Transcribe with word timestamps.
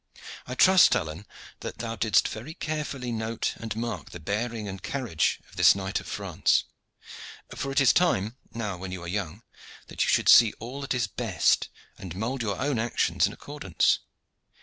I 0.47 0.55
trust, 0.55 0.95
Alleyne, 0.95 1.27
that 1.59 1.77
thou 1.77 1.95
didst 1.95 2.27
very 2.27 2.55
carefully 2.55 3.11
note 3.11 3.53
and 3.57 3.75
mark 3.75 4.09
the 4.09 4.19
bearing 4.19 4.67
and 4.67 4.81
carriage 4.81 5.39
of 5.47 5.57
this 5.57 5.75
knight 5.75 5.99
of 5.99 6.07
France; 6.07 6.63
for 7.55 7.71
it 7.71 7.79
is 7.79 7.93
time, 7.93 8.35
now 8.51 8.77
when 8.77 8.91
you 8.91 9.03
are 9.03 9.07
young, 9.07 9.43
that 9.89 10.03
you 10.03 10.07
should 10.09 10.27
see 10.27 10.53
all 10.59 10.81
that 10.81 10.95
is 10.95 11.05
best, 11.05 11.69
and 11.99 12.15
mould 12.15 12.41
your 12.41 12.59
own 12.59 12.79
actions 12.79 13.27
in 13.27 13.33
accordance. 13.33 13.99